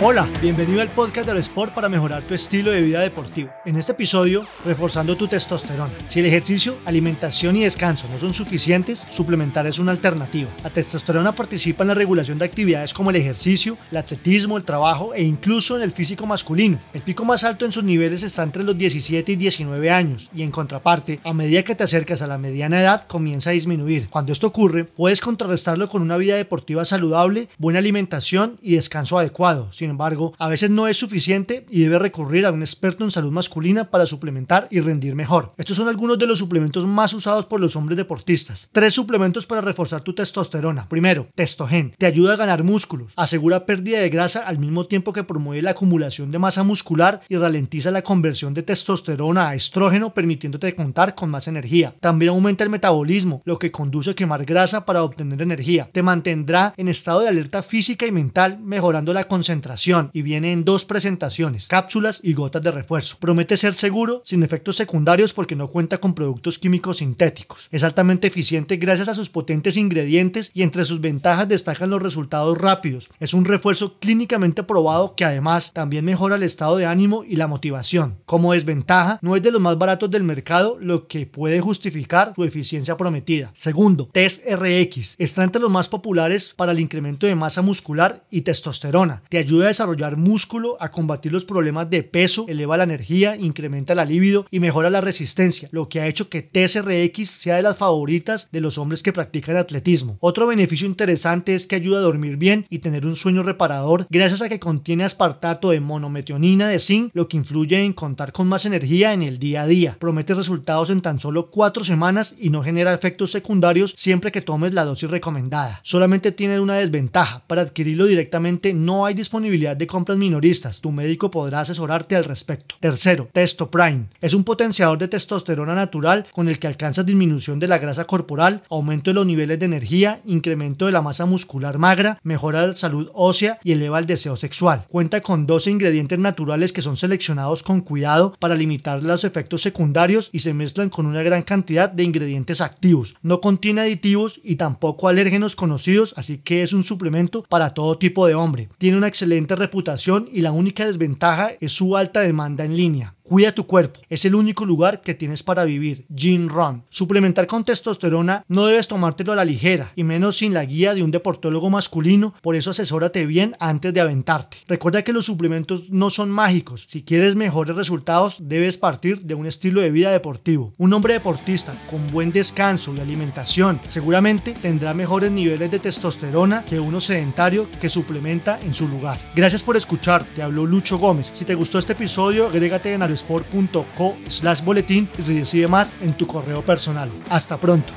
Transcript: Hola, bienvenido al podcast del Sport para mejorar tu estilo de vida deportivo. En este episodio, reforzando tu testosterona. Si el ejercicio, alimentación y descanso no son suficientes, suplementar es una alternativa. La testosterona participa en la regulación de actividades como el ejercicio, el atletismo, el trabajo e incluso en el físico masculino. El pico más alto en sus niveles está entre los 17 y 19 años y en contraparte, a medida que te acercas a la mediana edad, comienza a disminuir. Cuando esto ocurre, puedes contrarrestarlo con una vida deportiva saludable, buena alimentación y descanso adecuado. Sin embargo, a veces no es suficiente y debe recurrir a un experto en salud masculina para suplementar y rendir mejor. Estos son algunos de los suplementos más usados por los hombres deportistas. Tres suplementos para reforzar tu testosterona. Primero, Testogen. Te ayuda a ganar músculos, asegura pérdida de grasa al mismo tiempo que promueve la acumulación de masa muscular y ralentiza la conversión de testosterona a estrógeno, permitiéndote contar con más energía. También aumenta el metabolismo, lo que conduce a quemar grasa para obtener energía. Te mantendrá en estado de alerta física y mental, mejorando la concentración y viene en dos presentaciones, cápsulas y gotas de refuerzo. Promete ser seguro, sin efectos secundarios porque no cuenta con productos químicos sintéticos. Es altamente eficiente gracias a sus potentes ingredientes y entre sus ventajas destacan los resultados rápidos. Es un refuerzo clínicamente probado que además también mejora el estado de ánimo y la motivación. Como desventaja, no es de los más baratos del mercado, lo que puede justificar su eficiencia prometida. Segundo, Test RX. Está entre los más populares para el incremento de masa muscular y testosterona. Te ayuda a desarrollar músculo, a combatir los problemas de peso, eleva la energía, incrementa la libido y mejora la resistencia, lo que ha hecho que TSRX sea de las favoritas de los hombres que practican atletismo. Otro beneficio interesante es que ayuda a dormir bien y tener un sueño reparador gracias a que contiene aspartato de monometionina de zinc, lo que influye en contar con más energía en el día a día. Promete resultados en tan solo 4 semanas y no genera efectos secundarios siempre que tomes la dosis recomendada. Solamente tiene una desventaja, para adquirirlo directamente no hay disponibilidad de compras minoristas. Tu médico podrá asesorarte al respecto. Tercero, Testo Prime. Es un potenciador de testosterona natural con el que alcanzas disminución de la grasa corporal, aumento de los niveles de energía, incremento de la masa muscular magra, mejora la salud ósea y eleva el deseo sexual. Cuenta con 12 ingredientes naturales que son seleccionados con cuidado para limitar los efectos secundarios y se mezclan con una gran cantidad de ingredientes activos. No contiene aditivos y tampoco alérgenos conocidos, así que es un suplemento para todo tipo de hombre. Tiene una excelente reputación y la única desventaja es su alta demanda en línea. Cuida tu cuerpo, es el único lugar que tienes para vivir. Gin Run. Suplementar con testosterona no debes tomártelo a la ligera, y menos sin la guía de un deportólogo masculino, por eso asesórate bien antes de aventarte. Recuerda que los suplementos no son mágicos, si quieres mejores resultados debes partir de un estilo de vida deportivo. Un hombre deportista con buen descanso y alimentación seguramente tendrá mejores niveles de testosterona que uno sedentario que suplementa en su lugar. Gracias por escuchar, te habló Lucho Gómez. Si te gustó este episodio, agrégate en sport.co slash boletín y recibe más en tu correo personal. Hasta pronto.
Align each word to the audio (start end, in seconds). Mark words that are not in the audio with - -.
Hola, 0.00 0.28
bienvenido 0.42 0.80
al 0.80 0.88
podcast 0.88 1.28
del 1.28 1.36
Sport 1.36 1.72
para 1.72 1.88
mejorar 1.88 2.24
tu 2.24 2.34
estilo 2.34 2.72
de 2.72 2.80
vida 2.82 3.00
deportivo. 3.00 3.50
En 3.64 3.76
este 3.76 3.92
episodio, 3.92 4.44
reforzando 4.64 5.14
tu 5.16 5.28
testosterona. 5.28 5.94
Si 6.08 6.18
el 6.18 6.26
ejercicio, 6.26 6.74
alimentación 6.84 7.54
y 7.54 7.62
descanso 7.62 8.08
no 8.10 8.18
son 8.18 8.34
suficientes, 8.34 8.98
suplementar 8.98 9.68
es 9.68 9.78
una 9.78 9.92
alternativa. 9.92 10.50
La 10.64 10.70
testosterona 10.70 11.30
participa 11.30 11.84
en 11.84 11.88
la 11.88 11.94
regulación 11.94 12.38
de 12.38 12.44
actividades 12.44 12.92
como 12.92 13.10
el 13.10 13.16
ejercicio, 13.16 13.78
el 13.92 13.98
atletismo, 13.98 14.56
el 14.56 14.64
trabajo 14.64 15.14
e 15.14 15.22
incluso 15.22 15.76
en 15.76 15.82
el 15.82 15.92
físico 15.92 16.26
masculino. 16.26 16.80
El 16.92 17.00
pico 17.00 17.24
más 17.24 17.44
alto 17.44 17.64
en 17.64 17.70
sus 17.70 17.84
niveles 17.84 18.24
está 18.24 18.42
entre 18.42 18.64
los 18.64 18.76
17 18.76 19.30
y 19.30 19.36
19 19.36 19.90
años 19.92 20.28
y 20.34 20.42
en 20.42 20.50
contraparte, 20.50 21.20
a 21.22 21.32
medida 21.32 21.62
que 21.62 21.76
te 21.76 21.84
acercas 21.84 22.20
a 22.20 22.26
la 22.26 22.36
mediana 22.36 22.80
edad, 22.80 23.06
comienza 23.06 23.50
a 23.50 23.52
disminuir. 23.54 24.08
Cuando 24.10 24.32
esto 24.32 24.48
ocurre, 24.48 24.84
puedes 24.84 25.20
contrarrestarlo 25.20 25.88
con 25.88 26.02
una 26.02 26.16
vida 26.16 26.34
deportiva 26.34 26.84
saludable, 26.84 27.48
buena 27.58 27.78
alimentación 27.78 28.58
y 28.60 28.74
descanso 28.74 29.20
adecuado. 29.20 29.70
Sin 29.84 29.90
embargo, 29.90 30.32
a 30.38 30.48
veces 30.48 30.70
no 30.70 30.88
es 30.88 30.96
suficiente 30.96 31.66
y 31.68 31.82
debe 31.82 31.98
recurrir 31.98 32.46
a 32.46 32.52
un 32.52 32.62
experto 32.62 33.04
en 33.04 33.10
salud 33.10 33.30
masculina 33.30 33.90
para 33.90 34.06
suplementar 34.06 34.66
y 34.70 34.80
rendir 34.80 35.14
mejor. 35.14 35.52
Estos 35.58 35.76
son 35.76 35.88
algunos 35.88 36.18
de 36.18 36.26
los 36.26 36.38
suplementos 36.38 36.86
más 36.86 37.12
usados 37.12 37.44
por 37.44 37.60
los 37.60 37.76
hombres 37.76 37.98
deportistas. 37.98 38.70
Tres 38.72 38.94
suplementos 38.94 39.44
para 39.44 39.60
reforzar 39.60 40.00
tu 40.00 40.14
testosterona. 40.14 40.88
Primero, 40.88 41.28
Testogen. 41.34 41.92
Te 41.98 42.06
ayuda 42.06 42.32
a 42.32 42.36
ganar 42.36 42.62
músculos, 42.64 43.12
asegura 43.14 43.66
pérdida 43.66 43.98
de 43.98 44.08
grasa 44.08 44.46
al 44.46 44.58
mismo 44.58 44.86
tiempo 44.86 45.12
que 45.12 45.22
promueve 45.22 45.60
la 45.60 45.72
acumulación 45.72 46.30
de 46.30 46.38
masa 46.38 46.62
muscular 46.62 47.20
y 47.28 47.36
ralentiza 47.36 47.90
la 47.90 48.00
conversión 48.00 48.54
de 48.54 48.62
testosterona 48.62 49.50
a 49.50 49.54
estrógeno, 49.54 50.14
permitiéndote 50.14 50.74
contar 50.74 51.14
con 51.14 51.28
más 51.28 51.46
energía. 51.46 51.94
También 52.00 52.30
aumenta 52.30 52.64
el 52.64 52.70
metabolismo, 52.70 53.42
lo 53.44 53.58
que 53.58 53.70
conduce 53.70 54.12
a 54.12 54.14
quemar 54.14 54.46
grasa 54.46 54.86
para 54.86 55.04
obtener 55.04 55.42
energía. 55.42 55.90
Te 55.92 56.02
mantendrá 56.02 56.72
en 56.78 56.88
estado 56.88 57.20
de 57.20 57.28
alerta 57.28 57.62
física 57.62 58.06
y 58.06 58.12
mental, 58.12 58.60
mejorando 58.60 59.12
la 59.12 59.28
concentración 59.28 59.73
y 60.12 60.22
viene 60.22 60.52
en 60.52 60.64
dos 60.64 60.84
presentaciones, 60.84 61.68
cápsulas 61.68 62.20
y 62.22 62.32
gotas 62.32 62.62
de 62.62 62.70
refuerzo. 62.70 63.16
Promete 63.20 63.56
ser 63.56 63.74
seguro, 63.74 64.22
sin 64.24 64.42
efectos 64.42 64.76
secundarios 64.76 65.32
porque 65.32 65.56
no 65.56 65.68
cuenta 65.68 65.98
con 65.98 66.14
productos 66.14 66.58
químicos 66.58 66.98
sintéticos. 66.98 67.68
Es 67.70 67.84
altamente 67.84 68.28
eficiente 68.28 68.76
gracias 68.76 69.08
a 69.08 69.14
sus 69.14 69.30
potentes 69.30 69.76
ingredientes 69.76 70.50
y 70.54 70.62
entre 70.62 70.84
sus 70.84 71.00
ventajas 71.00 71.48
destacan 71.48 71.90
los 71.90 72.02
resultados 72.02 72.56
rápidos. 72.58 73.10
Es 73.20 73.34
un 73.34 73.44
refuerzo 73.44 73.98
clínicamente 73.98 74.62
probado 74.62 75.14
que 75.16 75.24
además 75.24 75.72
también 75.72 76.04
mejora 76.04 76.36
el 76.36 76.42
estado 76.42 76.76
de 76.76 76.86
ánimo 76.86 77.24
y 77.24 77.36
la 77.36 77.46
motivación. 77.46 78.18
Como 78.26 78.52
desventaja, 78.52 79.18
no 79.22 79.36
es 79.36 79.42
de 79.42 79.50
los 79.50 79.60
más 79.60 79.78
baratos 79.78 80.10
del 80.10 80.24
mercado, 80.24 80.78
lo 80.80 81.06
que 81.08 81.26
puede 81.26 81.60
justificar 81.60 82.32
su 82.34 82.44
eficiencia 82.44 82.96
prometida. 82.96 83.50
Segundo, 83.54 84.08
Test 84.12 84.44
RX. 84.46 85.16
Está 85.18 85.44
entre 85.44 85.60
los 85.60 85.70
más 85.70 85.88
populares 85.88 86.54
para 86.56 86.72
el 86.72 86.80
incremento 86.80 87.26
de 87.26 87.34
masa 87.34 87.62
muscular 87.62 88.24
y 88.30 88.42
testosterona. 88.42 89.22
Te 89.28 89.38
ayuda 89.38 89.63
a 89.64 89.68
desarrollar 89.68 90.16
músculo, 90.16 90.76
a 90.80 90.90
combatir 90.90 91.32
los 91.32 91.44
problemas 91.44 91.90
de 91.90 92.02
peso, 92.02 92.46
eleva 92.48 92.76
la 92.76 92.84
energía, 92.84 93.36
incrementa 93.36 93.94
la 93.94 94.04
libido 94.04 94.46
y 94.50 94.60
mejora 94.60 94.90
la 94.90 95.00
resistencia, 95.00 95.68
lo 95.72 95.88
que 95.88 96.00
ha 96.00 96.06
hecho 96.06 96.28
que 96.28 96.42
TSRX 96.42 97.30
sea 97.30 97.56
de 97.56 97.62
las 97.62 97.76
favoritas 97.76 98.48
de 98.52 98.60
los 98.60 98.78
hombres 98.78 99.02
que 99.02 99.12
practican 99.12 99.56
atletismo. 99.56 100.18
Otro 100.20 100.46
beneficio 100.46 100.86
interesante 100.86 101.54
es 101.54 101.66
que 101.66 101.76
ayuda 101.76 101.98
a 101.98 102.02
dormir 102.02 102.36
bien 102.36 102.66
y 102.70 102.78
tener 102.78 103.06
un 103.06 103.14
sueño 103.14 103.42
reparador 103.42 104.06
gracias 104.10 104.42
a 104.42 104.48
que 104.48 104.60
contiene 104.60 105.04
aspartato 105.04 105.70
de 105.70 105.80
monometionina 105.80 106.68
de 106.68 106.78
zinc, 106.78 107.10
lo 107.14 107.28
que 107.28 107.36
influye 107.36 107.82
en 107.82 107.92
contar 107.92 108.32
con 108.32 108.48
más 108.48 108.66
energía 108.66 109.12
en 109.12 109.22
el 109.22 109.38
día 109.38 109.62
a 109.62 109.66
día. 109.66 109.96
Promete 109.98 110.34
resultados 110.34 110.90
en 110.90 111.00
tan 111.00 111.18
solo 111.18 111.50
4 111.50 111.84
semanas 111.84 112.36
y 112.38 112.50
no 112.50 112.62
genera 112.62 112.94
efectos 112.94 113.30
secundarios 113.30 113.94
siempre 113.96 114.32
que 114.32 114.40
tomes 114.40 114.74
la 114.74 114.84
dosis 114.84 115.10
recomendada. 115.10 115.80
Solamente 115.82 116.32
tiene 116.32 116.60
una 116.60 116.76
desventaja, 116.76 117.42
para 117.46 117.62
adquirirlo 117.62 118.06
directamente 118.06 118.74
no 118.74 119.06
hay 119.06 119.14
disponibilidad 119.14 119.53
de 119.54 119.86
compras 119.86 120.18
minoristas. 120.18 120.80
Tu 120.80 120.90
médico 120.90 121.30
podrá 121.30 121.60
asesorarte 121.60 122.16
al 122.16 122.24
respecto. 122.24 122.74
Tercero, 122.80 123.28
Testo 123.32 123.70
Prime. 123.70 124.06
Es 124.20 124.34
un 124.34 124.42
potenciador 124.42 124.98
de 124.98 125.06
testosterona 125.06 125.76
natural 125.76 126.26
con 126.32 126.48
el 126.48 126.58
que 126.58 126.66
alcanzas 126.66 127.06
disminución 127.06 127.60
de 127.60 127.68
la 127.68 127.78
grasa 127.78 128.04
corporal, 128.04 128.64
aumento 128.68 129.10
de 129.10 129.14
los 129.14 129.26
niveles 129.26 129.60
de 129.60 129.66
energía, 129.66 130.20
incremento 130.24 130.86
de 130.86 130.92
la 130.92 131.02
masa 131.02 131.24
muscular 131.24 131.78
magra, 131.78 132.18
mejora 132.24 132.66
la 132.66 132.74
salud 132.74 133.10
ósea 133.14 133.60
y 133.62 133.72
eleva 133.72 134.00
el 134.00 134.06
deseo 134.06 134.34
sexual. 134.34 134.86
Cuenta 134.88 135.20
con 135.20 135.46
12 135.46 135.70
ingredientes 135.70 136.18
naturales 136.18 136.72
que 136.72 136.82
son 136.82 136.96
seleccionados 136.96 137.62
con 137.62 137.80
cuidado 137.80 138.34
para 138.40 138.56
limitar 138.56 139.04
los 139.04 139.22
efectos 139.22 139.62
secundarios 139.62 140.30
y 140.32 140.40
se 140.40 140.52
mezclan 140.52 140.90
con 140.90 141.06
una 141.06 141.22
gran 141.22 141.42
cantidad 141.42 141.88
de 141.88 142.02
ingredientes 142.02 142.60
activos. 142.60 143.14
No 143.22 143.40
contiene 143.40 143.82
aditivos 143.82 144.40
y 144.42 144.56
tampoco 144.56 145.06
alérgenos 145.06 145.54
conocidos, 145.54 146.12
así 146.16 146.38
que 146.38 146.62
es 146.62 146.72
un 146.72 146.82
suplemento 146.82 147.44
para 147.48 147.74
todo 147.74 147.98
tipo 147.98 148.26
de 148.26 148.34
hombre. 148.34 148.68
Tiene 148.78 148.96
una 148.96 149.08
excelente 149.08 149.43
reputación 149.48 150.28
y 150.32 150.40
la 150.40 150.52
única 150.52 150.86
desventaja 150.86 151.52
es 151.60 151.72
su 151.72 151.96
alta 151.96 152.20
demanda 152.20 152.64
en 152.64 152.76
línea. 152.76 153.14
Cuida 153.26 153.52
tu 153.52 153.66
cuerpo, 153.66 154.00
es 154.10 154.26
el 154.26 154.34
único 154.34 154.66
lugar 154.66 155.00
que 155.00 155.14
tienes 155.14 155.42
para 155.42 155.64
vivir. 155.64 156.04
Gin 156.14 156.50
Run. 156.50 156.84
Suplementar 156.90 157.46
con 157.46 157.64
testosterona 157.64 158.44
no 158.48 158.66
debes 158.66 158.86
tomártelo 158.86 159.32
a 159.32 159.34
la 159.34 159.46
ligera, 159.46 159.92
y 159.96 160.04
menos 160.04 160.36
sin 160.36 160.52
la 160.52 160.66
guía 160.66 160.92
de 160.92 161.02
un 161.02 161.10
deportólogo 161.10 161.70
masculino, 161.70 162.34
por 162.42 162.54
eso 162.54 162.72
asesórate 162.72 163.24
bien 163.24 163.56
antes 163.60 163.94
de 163.94 164.02
aventarte. 164.02 164.58
Recuerda 164.68 165.04
que 165.04 165.14
los 165.14 165.24
suplementos 165.24 165.88
no 165.88 166.10
son 166.10 166.30
mágicos, 166.30 166.84
si 166.86 167.02
quieres 167.02 167.34
mejores 167.34 167.74
resultados 167.76 168.40
debes 168.42 168.76
partir 168.76 169.22
de 169.22 169.34
un 169.34 169.46
estilo 169.46 169.80
de 169.80 169.90
vida 169.90 170.12
deportivo. 170.12 170.74
Un 170.76 170.92
hombre 170.92 171.14
deportista 171.14 171.74
con 171.88 172.06
buen 172.08 172.30
descanso 172.30 172.94
y 172.94 173.00
alimentación 173.00 173.80
seguramente 173.86 174.52
tendrá 174.52 174.92
mejores 174.92 175.30
niveles 175.30 175.70
de 175.70 175.78
testosterona 175.78 176.62
que 176.66 176.78
uno 176.78 177.00
sedentario 177.00 177.70
que 177.80 177.88
suplementa 177.88 178.60
en 178.60 178.74
su 178.74 178.86
lugar. 178.86 179.18
Gracias 179.34 179.64
por 179.64 179.78
escuchar, 179.78 180.26
te 180.36 180.42
habló 180.42 180.66
Lucho 180.66 180.98
Gómez. 180.98 181.30
Si 181.32 181.46
te 181.46 181.54
gustó 181.54 181.78
este 181.78 181.94
episodio, 181.94 182.48
agrégate 182.48 182.92
en 182.92 183.13
sport.co 183.14 184.16
slash 184.28 184.62
boletín 184.62 185.08
y 185.18 185.22
recibe 185.22 185.68
más 185.68 185.96
en 186.00 186.14
tu 186.14 186.26
correo 186.26 186.62
personal. 186.62 187.10
Hasta 187.30 187.58
pronto. 187.58 187.92